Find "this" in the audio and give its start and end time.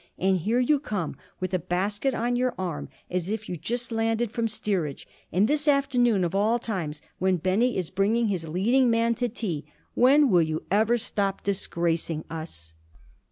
5.47-5.67